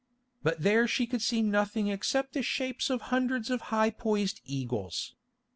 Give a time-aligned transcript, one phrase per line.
[0.41, 5.13] But there she could see nothing except the shapes of hundreds of high poised eagles.